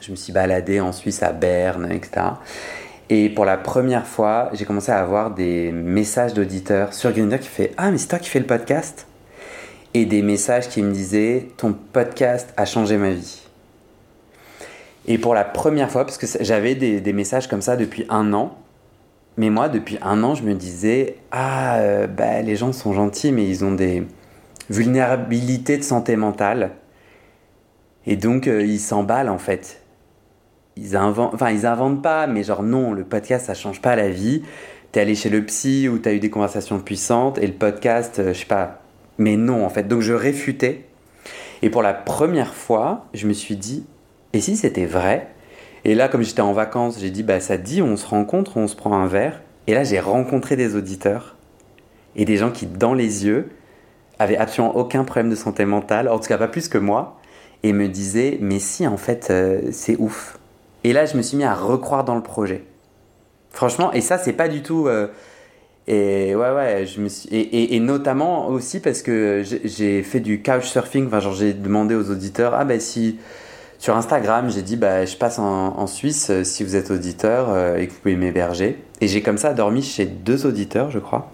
[0.00, 2.26] Je me suis baladé en Suisse à Berne, etc.
[3.08, 7.48] Et pour la première fois, j'ai commencé à avoir des messages d'auditeurs sur Grinder qui
[7.48, 9.06] fait Ah, mais c'est toi qui fais le podcast?
[9.94, 13.41] Et des messages qui me disaient Ton podcast a changé ma vie.
[15.06, 18.56] Et pour la première fois, parce que j'avais des, messages comme ça depuis un an,
[19.36, 23.32] mais moi, depuis un an, je me disais Ah, euh, bah, les gens sont gentils,
[23.32, 24.04] mais ils ont des
[24.70, 26.72] vulnérabilités de santé mentale.
[28.06, 29.82] Et donc, euh, ils s'emballent en fait.
[30.76, 34.08] Ils inventent, enfin, ils inventent pas, mais genre, non, le podcast, ça change pas la
[34.08, 34.42] vie.
[34.92, 38.32] T'es allé chez le psy ou t'as eu des conversations puissantes, et le podcast, euh,
[38.32, 38.82] je sais pas.
[39.18, 39.88] Mais non, en fait.
[39.88, 40.84] Donc, je réfutais.
[41.62, 43.84] Et pour la première fois, je me suis dit
[44.32, 45.28] et si c'était vrai?
[45.84, 48.68] Et là, comme j'étais en vacances, j'ai dit, bah ça dit, on se rencontre, on
[48.68, 49.40] se prend un verre.
[49.66, 51.36] Et là, j'ai rencontré des auditeurs
[52.14, 53.50] et des gens qui, dans les yeux,
[54.18, 57.18] avaient absolument aucun problème de santé mentale, en tout cas pas plus que moi,
[57.62, 60.38] et me disaient, mais si, en fait, euh, c'est ouf.
[60.84, 62.64] Et là, je me suis mis à recroire dans le projet.
[63.50, 64.86] Franchement, et ça, c'est pas du tout.
[64.88, 65.08] Euh,
[65.86, 71.08] et ouais, ouais, je me suis, et, notamment aussi parce que j'ai fait du couchsurfing,
[71.08, 73.18] enfin, genre j'ai demandé aux auditeurs, ah ben si
[73.82, 77.78] sur Instagram, j'ai dit bah, je passe en, Suisse euh, si vous êtes auditeur euh,
[77.78, 78.80] et que vous pouvez m'héberger.
[79.00, 81.32] Et j'ai comme ça dormi chez deux auditeurs, je crois.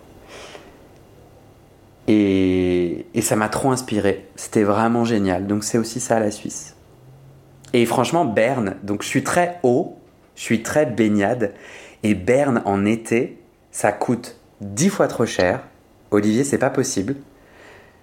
[2.07, 4.31] Et, et ça m'a trop inspiré.
[4.35, 5.47] C'était vraiment génial.
[5.47, 6.75] Donc c'est aussi ça la Suisse.
[7.75, 9.99] Et franchement, Berne, donc je suis très haut,
[10.35, 11.53] je suis très baignade.
[12.03, 15.65] Et Berne en été, ça coûte dix fois trop cher.
[16.11, 17.17] Olivier, c'est pas possible.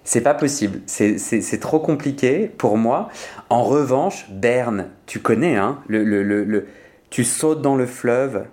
[0.06, 0.82] C'est pas possible.
[0.86, 3.08] C'est trop compliqué pour moi.
[3.50, 6.68] En revanche, Berne, tu connais, hein le, le, le,
[7.10, 8.46] Tu sautes dans le fleuve.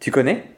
[0.00, 0.50] Tu connais?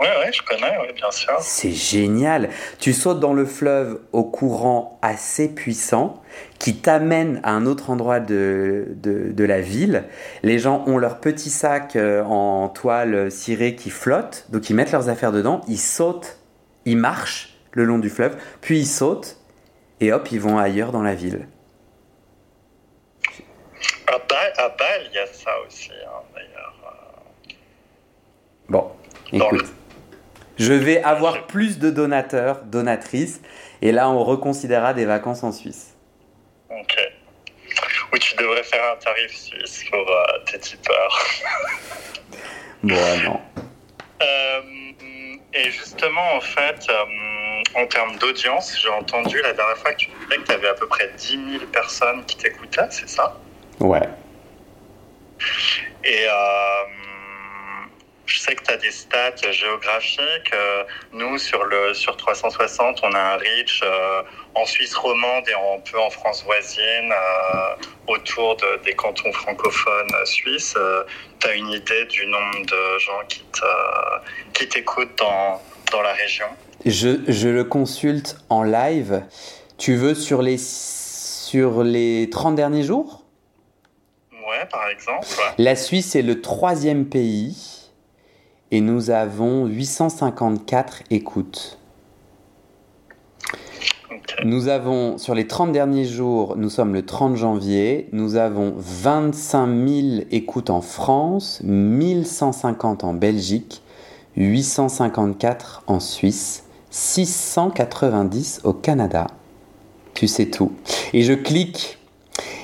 [0.00, 1.34] Ouais, ouais, je connais, ouais, bien sûr.
[1.40, 2.48] C'est génial.
[2.80, 6.20] Tu sautes dans le fleuve au courant assez puissant
[6.58, 10.02] qui t'amène à un autre endroit de, de, de, la ville.
[10.42, 14.90] Les gens ont leur petit sac euh, en toile cirée qui flotte, donc ils mettent
[14.90, 16.38] leurs affaires dedans, ils sautent,
[16.86, 19.38] ils marchent le long du fleuve, puis ils sautent
[20.04, 21.48] et hop, ils vont ailleurs dans la ville.
[24.06, 26.74] À Bâle, il y a ça aussi, hein, d'ailleurs.
[28.68, 28.92] Bon,
[29.32, 29.66] écoute.
[30.56, 33.40] Je vais avoir plus de donateurs, donatrices,
[33.82, 35.96] et là on reconsidérera des vacances en Suisse.
[36.70, 36.96] Ok.
[38.12, 41.26] Ou tu devrais faire un tarif suisse pour euh, tes tipeurs.
[42.82, 43.40] bon, non.
[44.22, 44.62] Euh,
[45.52, 47.04] et justement, en fait, euh,
[47.74, 50.74] en termes d'audience, j'ai entendu la dernière fois que tu disais que tu avais à
[50.74, 53.38] peu près 10 000 personnes qui t'écoutaient, c'est ça?
[53.80, 54.08] Ouais.
[56.04, 56.84] Et euh,
[58.26, 60.52] je sais que tu as des stats géographiques.
[60.52, 64.22] Euh, nous, sur, le, sur 360, on a un reach euh,
[64.54, 67.12] en Suisse romande et un peu en France voisine,
[68.06, 70.76] autour de, des cantons francophones suisses.
[71.40, 73.20] tu as une idée du nombre de gens
[74.52, 75.60] qui t'écoutent dans,
[75.90, 76.46] dans la région?
[76.84, 79.22] Je, je, le consulte en live.
[79.78, 83.24] Tu veux sur les, sur les 30 derniers jours?
[84.32, 85.26] Ouais, par exemple.
[85.58, 87.90] La Suisse est le troisième pays
[88.70, 91.78] et nous avons 854 écoutes.
[94.44, 99.66] Nous avons, sur les 30 derniers jours, nous sommes le 30 janvier, nous avons 25
[99.66, 103.82] 000 écoutes en France, 1150 en Belgique,
[104.36, 106.63] 854 en Suisse,
[106.94, 109.26] 690 au Canada.
[110.14, 110.70] Tu sais tout.
[111.12, 111.98] Et je clique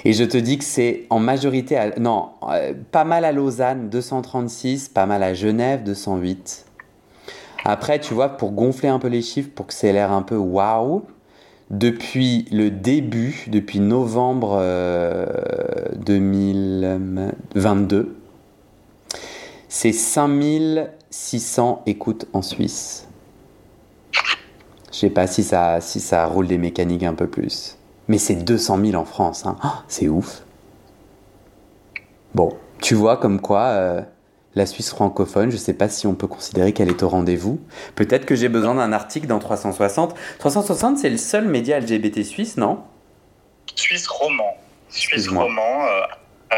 [0.05, 4.91] et je te dis que c'est en majorité, non, euh, pas mal à Lausanne, 236,
[4.91, 6.65] pas mal à Genève, 208.
[7.65, 10.37] Après, tu vois, pour gonfler un peu les chiffres, pour que ça l'air un peu
[10.37, 11.03] waouh,
[11.71, 14.63] depuis le début, depuis novembre
[15.97, 18.05] 2022, euh,
[19.69, 23.09] c'est 5600 écoutes en Suisse.
[25.01, 27.79] Je sais pas si ça, si ça roule des mécaniques un peu plus.
[28.09, 29.47] Mais c'est 200 000 en France.
[29.47, 29.57] Hein.
[29.65, 30.43] Oh, c'est ouf.
[32.35, 34.03] Bon, tu vois comme quoi euh,
[34.55, 37.59] la Suisse francophone, je ne sais pas si on peut considérer qu'elle est au rendez-vous.
[37.95, 40.15] Peut-être que j'ai besoin d'un article dans 360.
[40.39, 42.81] 360, c'est le seul média LGBT suisse, non?
[43.75, 44.55] Suisse roman.
[44.91, 45.87] Suisse roman.
[45.87, 46.03] Euh,
[46.53, 46.57] euh,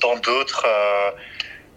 [0.00, 0.64] dans d'autres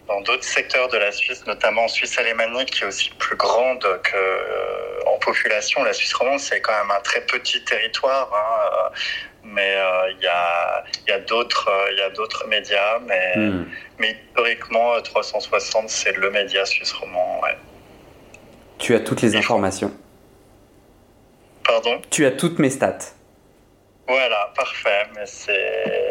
[0.08, 3.82] dans d'autres secteurs de la Suisse, notamment en Suisse alémanique, qui est aussi plus grande
[3.82, 5.84] que, euh, en population.
[5.84, 8.98] La Suisse romande, c'est quand même un très petit territoire, hein, euh,
[9.44, 13.34] mais euh, il y a, y a d'autres médias, mais,
[14.00, 17.40] mais historiquement, 360, c'est le média suisse roman.
[17.42, 17.58] Ouais.
[18.78, 19.92] Tu as toutes les informations.
[21.64, 22.02] Pardon?
[22.10, 23.14] Tu as toutes mes stats.
[24.08, 26.03] Voilà, parfait, mais c'est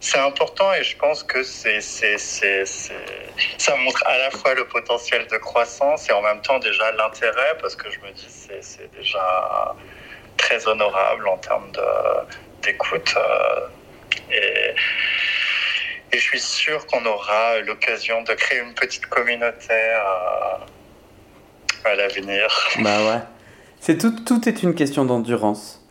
[0.00, 2.64] c'est important et je pense que c'est, c'est, c'est,
[3.58, 7.56] ça montre à la fois le potentiel de croissance et en même temps déjà l'intérêt
[7.60, 9.74] parce que je me dis c'est, c'est déjà
[10.36, 11.80] très honorable en termes de,
[12.62, 13.60] d'écoute euh,
[14.30, 14.74] et,
[16.12, 20.60] et je suis sûr qu'on aura l'occasion de créer une petite communauté à,
[21.84, 22.48] à l'avenir.
[22.80, 23.20] Bah ouais.
[23.80, 25.84] C'est tout, tout est une question d'endurance.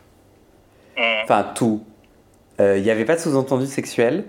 [0.96, 1.02] Mmh.
[1.24, 1.86] Enfin, tout
[2.58, 4.24] il euh, n'y avait pas de sous-entendu sexuel.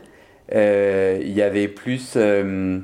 [0.49, 2.13] Il euh, y avait plus.
[2.15, 2.79] Euh,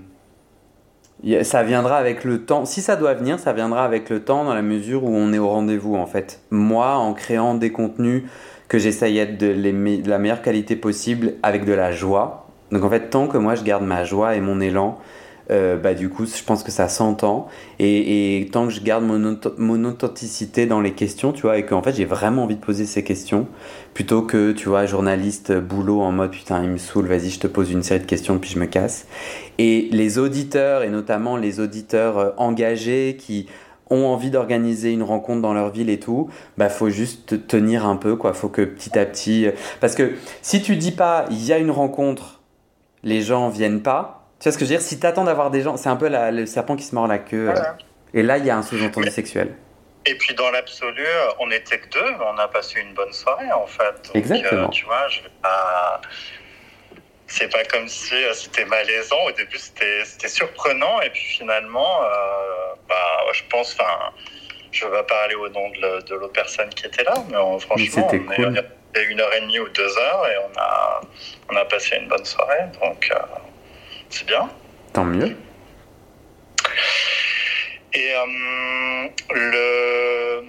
[1.43, 2.65] ça viendra avec le temps.
[2.65, 5.39] Si ça doit venir, ça viendra avec le temps dans la mesure où on est
[5.39, 6.41] au rendez-vous en fait.
[6.49, 8.23] Moi, en créant des contenus
[8.67, 12.47] que j'essayais de, de la meilleure qualité possible avec de la joie.
[12.71, 14.97] Donc en fait, tant que moi je garde ma joie et mon élan,
[15.53, 17.47] euh, bah, du coup, je pense que ça s'entend.
[17.79, 21.81] Et, tant que je garde mon, mon, authenticité dans les questions, tu vois, et qu'en
[21.81, 23.47] fait, j'ai vraiment envie de poser ces questions,
[23.93, 27.47] plutôt que, tu vois, journaliste, boulot en mode putain, il me saoule, vas-y, je te
[27.47, 29.05] pose une série de questions, puis je me casse.
[29.59, 33.47] Et les auditeurs, et notamment les auditeurs euh, engagés qui
[33.89, 37.95] ont envie d'organiser une rencontre dans leur ville et tout, bah faut juste tenir un
[37.95, 41.43] peu quoi, faut que petit à petit euh, parce que si tu dis pas il
[41.45, 42.41] y a une rencontre,
[43.03, 44.85] les gens viennent pas, tu vois ce que je veux dire?
[44.85, 47.51] Si t'attends d'avoir des gens, c'est un peu le serpent qui se mord la queue.
[47.51, 47.61] Euh.
[48.13, 49.55] Et là, il y a un sous-entendu sexuel.
[50.05, 51.05] Et puis dans l'absolu,
[51.39, 54.11] on n'était que deux, on a passé une bonne soirée en fait.
[54.13, 54.63] Exactement.
[54.63, 55.21] Euh, tu vois, je.
[57.27, 59.15] C'est pas comme si euh, c'était malaisant.
[59.27, 60.99] Au début, c'était surprenant.
[60.99, 62.01] Et puis finalement,
[62.89, 62.95] bah,
[63.31, 64.11] je pense, enfin,
[64.73, 68.19] je vais pas parler au nom de l'autre personne qui était là, mais franchement, c'était
[68.19, 68.57] cool.
[68.57, 71.01] a une heure et demie ou deux heures et on a,
[71.49, 72.65] on a passé une bonne soirée.
[72.81, 73.09] Donc.
[74.13, 74.47] C'est bien.
[74.93, 75.35] Tant mieux.
[77.95, 78.13] Et
[79.31, 80.43] le,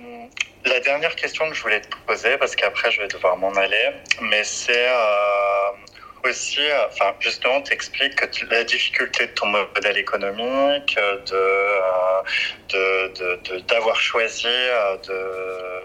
[0.67, 3.89] la dernière question que je voulais te poser, parce qu'après je vais devoir m'en aller,
[4.21, 4.87] mais c'est
[6.29, 11.81] aussi, enfin, justement, t'expliques que la difficulté de ton modèle économique, de,
[13.61, 15.83] d'avoir choisi de,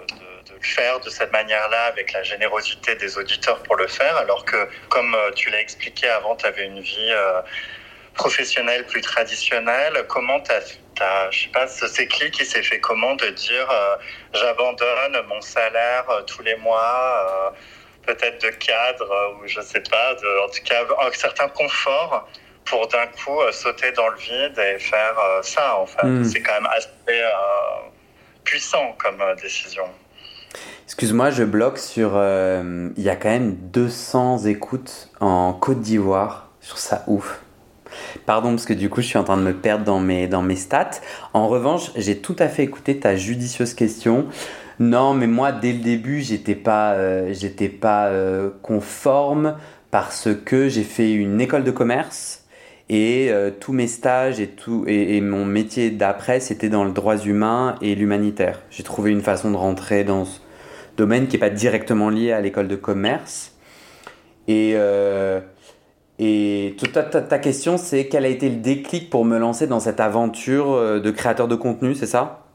[0.62, 5.16] faire de cette manière-là avec la générosité des auditeurs pour le faire, alors que, comme
[5.36, 7.14] tu l'as expliqué avant, tu avais une vie
[8.14, 10.06] professionnelle plus traditionnelle.
[10.10, 13.68] Comment tu as, je sais pas, ce clic qui s'est fait comment de dire
[14.34, 17.54] j'abandonne mon salaire tous les mois
[18.06, 22.28] peut-être de cadre ou je sais pas, de, en tout cas un certain confort
[22.66, 26.06] pour d'un coup euh, sauter dans le vide et faire euh, ça en fait.
[26.06, 26.24] Hmm.
[26.24, 27.32] C'est quand même assez euh,
[28.44, 29.90] puissant comme décision.
[30.86, 32.12] Excuse-moi, je bloque sur.
[32.98, 36.50] Il y a quand même 200 écoutes en Côte d'Ivoire.
[36.70, 37.42] Trouve ça ouf.
[38.28, 41.02] Pardon, parce que du coup, je suis en train de me perdre dans mes, stats.
[41.34, 44.28] En revanche, j'ai tout à fait écouté ta judicieuse question.
[44.80, 47.34] Non, mais moi, dès le début, j'étais pas, euh,
[47.82, 49.56] pas euh, conforme
[49.90, 52.39] parce que j'ai fait une école de commerce
[52.90, 57.18] et euh, tous mes stages et, tout, et, mon métier d'après, c'était dans le droit
[57.18, 58.62] humain et l'humanitaire.
[58.72, 60.40] J'ai trouvé une façon de rentrer dans ce
[60.98, 63.56] domaine qui n'est pas directement lié à l'école de commerce.
[64.48, 64.76] Et,
[66.18, 70.00] et ta, ta question, c'est quel a été le déclic pour me lancer dans cette
[70.00, 72.46] aventure de créateur de contenu, c'est ça?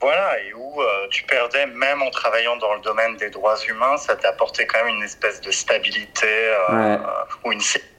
[0.00, 4.16] Voilà, et euh, tu perdais, même en travaillant dans le domaine des droits humains, ça
[4.16, 6.26] t'apportait quand même une espèce de stabilité
[6.70, 6.96] euh,
[7.44, 7.90] ou une sécurité.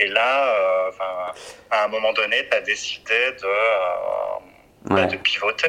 [0.00, 0.90] Et là, euh,
[1.70, 5.68] à un moment donné, tu as décidé de, bah, de pivoter.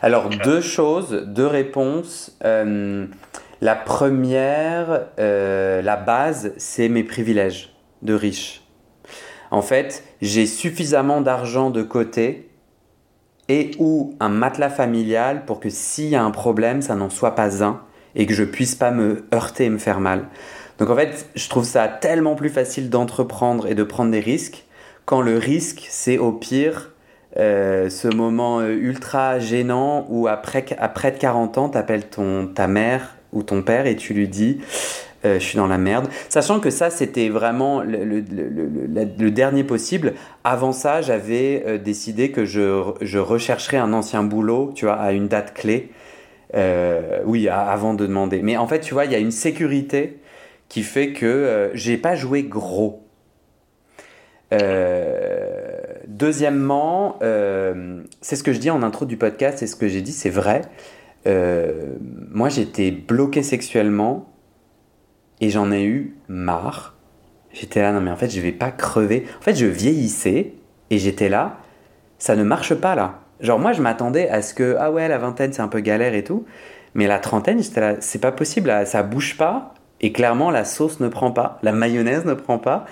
[0.00, 2.36] Alors, deux choses, deux réponses.
[2.42, 8.62] la première, la base, c'est mes privilèges de riche.
[9.52, 12.48] En fait, j'ai suffisamment d'argent de côté
[13.48, 17.34] et ou un matelas familial pour que s'il y a un problème, ça n'en soit
[17.34, 17.82] pas un
[18.14, 20.26] et que je puisse pas me heurter et me faire mal.
[20.78, 24.64] Donc en fait, je trouve ça tellement plus facile d'entreprendre et de prendre des risques
[25.04, 26.90] quand le risque, c'est au pire
[27.38, 32.46] euh, ce moment euh, ultra gênant où après, après de 40 ans, tu appelles ton,
[32.46, 34.60] ta mère ou ton père et tu lui dis
[35.24, 36.08] euh, je suis dans la merde.
[36.28, 40.14] Sachant que ça, c'était vraiment le, dernier possible.
[40.44, 45.28] Avant ça, j'avais décidé que je, je, rechercherais un ancien boulot, tu vois, à une
[45.28, 45.90] date clé.
[47.24, 48.42] Oui, avant de demander.
[48.42, 50.18] Mais en fait, tu vois, il y a une sécurité
[50.72, 53.06] qui fait que j'ai pas joué gros.
[56.08, 57.18] deuxièmement,
[58.22, 60.30] c'est ce que je dis en intro du podcast, c'est ce que j'ai dit, c'est
[60.30, 60.62] vrai.
[61.26, 64.32] moi, j'étais bloqué sexuellement
[65.42, 66.96] et j'en ai eu marre.
[67.52, 69.26] J'étais là, non mais en fait, je vais pas crever.
[69.40, 70.54] En fait, je vieillissais
[70.88, 71.58] et j'étais là,
[72.16, 73.20] ça ne marche pas là.
[73.40, 76.14] Genre, moi, je m'attendais à ce que, ah ouais, la vingtaine, c'est un peu galère
[76.14, 76.46] et tout.
[76.94, 79.74] Mais la trentaine, j'étais là, c'est pas possible, là, ça bouge pas.
[80.02, 82.86] Et clairement, la sauce ne prend pas, la mayonnaise ne prend pas.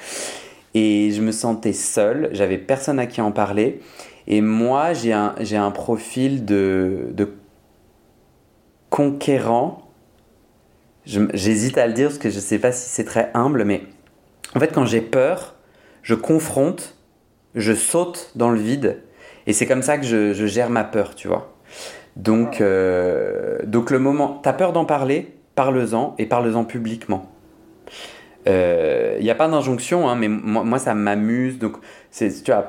[0.75, 3.81] Et je me sentais seul, j'avais personne à qui en parler.
[4.27, 7.33] Et moi, j'ai un, j'ai un profil de, de
[8.89, 9.91] conquérant
[11.07, 13.83] J'hésite à le dire parce que je ne sais pas si c'est très humble, mais
[14.55, 15.57] en fait, quand j'ai peur,
[16.03, 16.97] je confronte,
[17.55, 19.03] je saute dans le vide,
[19.47, 21.57] et c'est comme ça que je, gère ma peur, tu vois.
[22.17, 27.31] Donc, euh, donc le moment, tu as peur d'en parler, parle-en et parle-en publiquement.
[28.47, 31.59] Il euh, n'y a pas d'injonction, hein, mais moi, ça m'amuse.
[31.59, 31.77] Donc,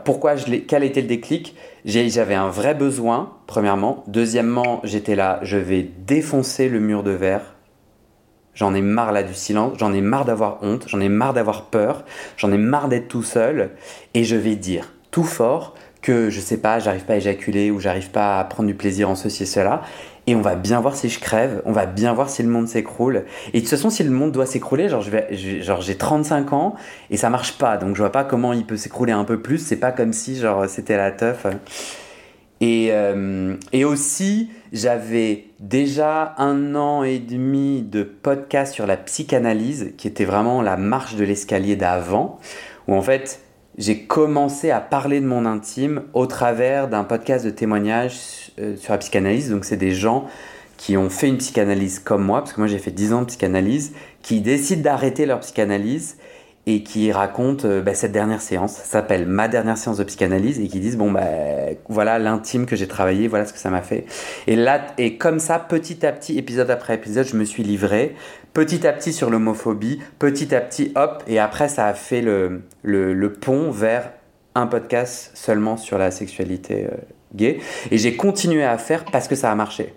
[0.04, 1.56] pourquoi je quel était le déclic?
[1.86, 4.04] J'avais un vrai besoin, premièrement.
[4.08, 7.56] Deuxièmement, j'étais là, je vais défoncer le mur de verre
[8.54, 11.68] J'en ai marre là du silence, j'en ai marre d'avoir honte, j'en ai marre d'avoir
[11.68, 12.04] peur,
[12.36, 13.70] j'en ai marre d'être tout seul
[14.14, 17.80] et je vais dire tout fort que je sais pas, j'arrive pas à éjaculer ou
[17.80, 19.84] j'arrive pas à prendre du plaisir en ceci et cela
[20.28, 22.68] et on va bien voir si je crève, on va bien voir si le monde
[22.68, 23.26] s'écroule.
[23.54, 25.02] Et de toute façon si le monde doit s'écrouler, genre
[25.82, 26.76] j'ai 35 ans
[27.10, 27.78] et ça marche pas.
[27.78, 30.38] Donc je vois pas comment il peut s'écrouler un peu plus, c'est pas comme si
[30.38, 31.48] genre c'était la teuf.
[32.62, 39.94] Et, euh, et aussi, j'avais déjà un an et demi de podcast sur la psychanalyse,
[39.98, 42.40] qui était vraiment la marche de l'escalier d'avant,
[42.88, 43.42] où en fait,
[43.80, 48.41] j'ai commencé à parler de mon intime au travers d'un podcast de témoignages
[48.78, 49.50] sur la psychanalyse.
[49.50, 50.28] Donc, c'est des gens
[50.82, 53.28] qui ont fait une psychanalyse comme moi, parce que moi j'ai fait 10 ans de
[53.28, 53.94] psychanalyse,
[54.24, 56.18] qui décident d'arrêter leur psychanalyse
[56.66, 58.74] et qui racontent euh, bah, cette dernière séance.
[58.74, 61.22] Ça s'appelle Ma dernière séance de psychanalyse et qui disent bon bah
[61.88, 64.06] voilà l'intime que j'ai travaillé, voilà ce que ça m'a fait.
[64.48, 68.16] Et là et comme ça petit à petit épisode après épisode, je me suis livré
[68.54, 72.64] petit à petit sur l'homophobie, petit à petit hop et après ça a fait le,
[72.82, 74.12] le, le pont vers
[74.56, 76.98] un podcast seulement sur la sexualité euh,
[77.36, 77.60] gay.
[77.92, 79.94] Et j'ai continué à faire parce que ça a marché.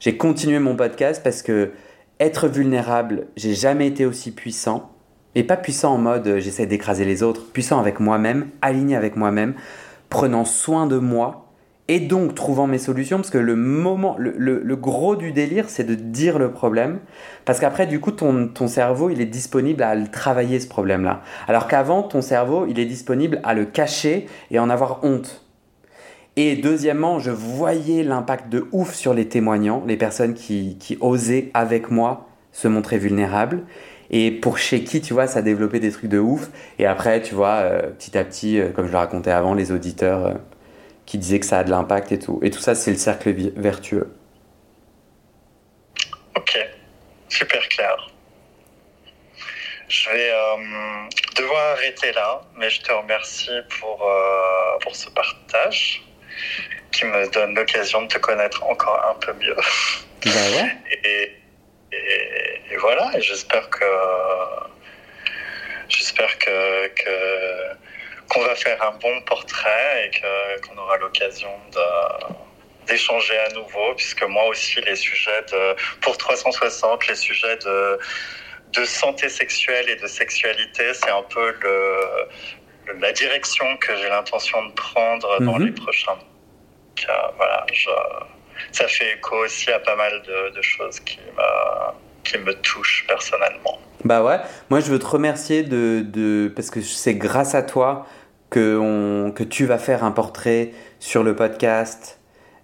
[0.00, 1.72] J'ai continué mon podcast parce que
[2.20, 4.90] être vulnérable, j'ai jamais été aussi puissant.
[5.34, 9.16] Et pas puissant en mode euh, j'essaie d'écraser les autres, puissant avec moi-même, aligné avec
[9.16, 9.54] moi-même,
[10.08, 11.44] prenant soin de moi
[11.88, 15.94] et donc trouvant mes solutions parce que le moment le, gros du délire c'est de
[15.94, 17.00] dire le problème
[17.44, 21.04] parce qu'après du coup ton, ton cerveau il est disponible à le travailler ce problème
[21.04, 25.43] là alors qu'avant ton cerveau il est disponible à le cacher et en avoir honte
[26.36, 31.50] et deuxièmement je voyais l'impact de ouf sur les témoignants les personnes qui, qui osaient
[31.54, 33.64] avec moi se montrer vulnérables
[34.10, 36.48] et pour chez qui, tu vois, ça a développé des trucs de ouf.
[36.78, 39.72] Et après, tu vois, euh, petit à petit, euh, comme je le racontais avant, les
[39.72, 40.34] auditeurs euh,
[41.06, 42.38] qui disaient que ça a de l'impact et tout.
[42.42, 44.14] Et tout ça, c'est le cercle vertueux.
[46.36, 46.58] Ok,
[47.28, 48.10] super clair.
[49.88, 50.30] Je vais
[51.36, 54.08] devoir arrêter là, mais je te remercie pour,
[54.80, 56.02] pour ce partage
[56.92, 59.56] qui me donne l'occasion de te connaître encore un peu mieux.
[60.24, 60.76] Bah ouais.
[61.04, 61.32] Et,
[61.92, 63.84] et, voilà, j'espère que
[65.88, 66.88] j'espère que,
[68.28, 71.50] qu'on va faire un bon portrait et qu'on aura l'occasion
[72.86, 77.98] d'échanger à nouveau, puisque moi aussi, les sujets de, pour 360, les sujets de,
[78.72, 82.28] de santé sexuelle et de sexualité, c'est un peu le,
[83.00, 85.66] la direction que j'ai l'intention de prendre dans mhm.
[85.66, 86.18] les prochains.
[87.08, 87.90] Euh, voilà, je,
[88.72, 93.78] ça fait écho aussi à pas mal de, choses qui me, qui me touchent personnellement.
[94.04, 94.38] Bah ouais,
[94.70, 98.06] moi je veux te remercier de, de parce que c'est grâce à toi
[98.50, 100.70] que, on, que tu vas faire un portrait
[101.00, 102.20] sur le podcast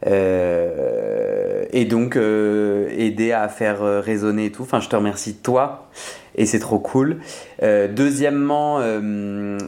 [0.07, 4.63] euh, et donc euh, aider à faire euh, résonner et tout.
[4.63, 5.89] Enfin, je te remercie toi
[6.35, 7.19] et c'est trop cool.
[7.61, 8.81] deuxièmement,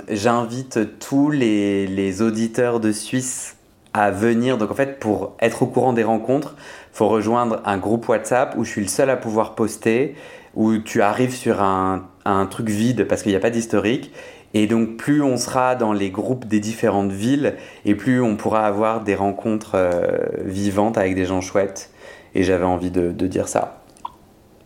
[0.08, 3.56] j'invite tous les, auditeurs de Suisse
[3.92, 4.58] à venir.
[4.58, 6.54] Donc en fait, pour être au courant des rencontres,
[6.92, 10.14] faut rejoindre un groupe WhatsApp où je suis le seul à pouvoir poster,
[10.54, 14.12] où tu arrives sur un truc vide parce qu'il n'y a pas d'historique.
[14.54, 18.66] Et donc plus on sera dans les groupes des différentes villes, et plus on pourra
[18.66, 21.90] avoir des rencontres euh, vivantes avec des gens chouettes.
[22.34, 23.82] Et j'avais envie de, de dire ça.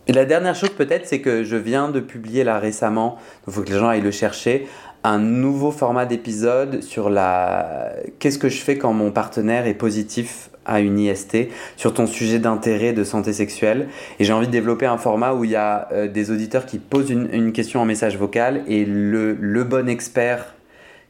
[0.09, 3.17] Et la dernière chose peut-être, c'est que je viens de publier là récemment,
[3.47, 4.69] il faut que les gens aillent le chercher,
[5.03, 10.51] un nouveau format d'épisode sur la qu'est-ce que je fais quand mon partenaire est positif
[10.67, 13.89] à une IST sur ton sujet d'intérêt de santé sexuelle.
[14.19, 16.79] Et j'ai envie de développer un format où il y a euh, des auditeurs qui
[16.79, 20.55] posent une, une, question en message vocal et le, le, bon expert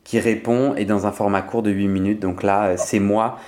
[0.05, 2.21] qui répond est dans un format court de 8 minutes.
[2.21, 3.39] Donc là euh, c'est moi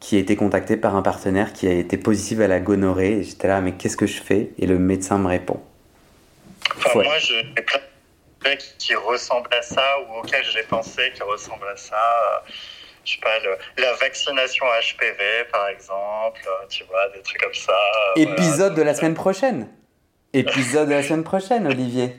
[0.00, 3.18] qui ai été contacté par un partenaire qui a été positif à la gonorrhée.
[3.18, 4.50] Et j'étais là mais qu'est-ce que je fais?
[4.58, 5.60] Et le médecin me répond.
[6.78, 7.34] Enfin, moi je
[8.78, 12.44] qui ressemble à ça ou auquel j'ai pensé qui ressemble à ça.
[13.06, 13.38] Je sais pas,
[13.78, 17.72] la vaccination HPV par exemple, euh, tu vois, des trucs comme ça.
[17.72, 19.68] Euh, Épisode de la semaine prochaine.
[20.32, 22.16] Épisode de la semaine prochaine, Olivier.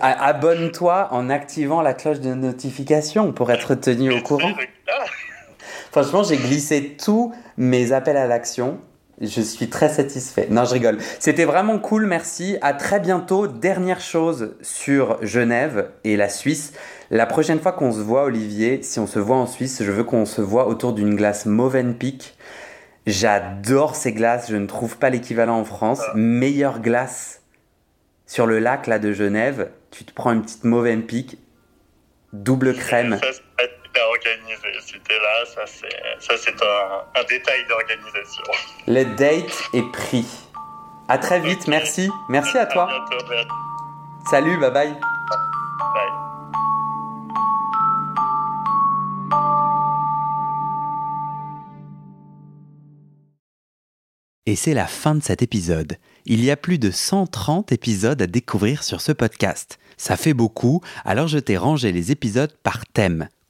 [0.00, 4.52] Abonne-toi en activant la cloche de notification pour être tenu au courant.
[5.92, 8.80] Franchement, j'ai glissé tous mes appels à l'action
[9.20, 10.46] je suis très satisfait.
[10.50, 10.98] Non, je rigole.
[11.18, 12.56] C'était vraiment cool, merci.
[12.62, 13.46] À très bientôt.
[13.46, 16.72] Dernière chose sur Genève et la Suisse.
[17.10, 20.04] La prochaine fois qu'on se voit, Olivier, si on se voit en Suisse, je veux
[20.04, 22.36] qu'on se voit autour d'une glace Movenpick.
[23.06, 26.00] J'adore ces glaces, je ne trouve pas l'équivalent en France.
[26.06, 26.12] Ah.
[26.14, 27.42] Meilleure glace
[28.26, 29.70] sur le lac là de Genève.
[29.90, 31.38] Tu te prends une petite Movenpick,
[32.32, 33.18] double crème
[34.06, 34.67] organisé.
[35.08, 35.44] C'était là,
[36.20, 38.44] ça c'est un, un, détail d'organisation.
[38.86, 40.26] Le date est pris.
[41.08, 42.10] À très vite, merci.
[42.28, 42.88] Merci à, toi.
[44.30, 44.92] Salut, bye bye.
[44.92, 45.00] Bye.
[54.44, 55.96] Et c'est la fin de cet épisode.
[56.26, 59.78] Il y a plus de 130 épisodes à découvrir sur ce podcast.
[59.96, 63.28] Ça fait beaucoup, alors je t'ai rangé les épisodes par thème.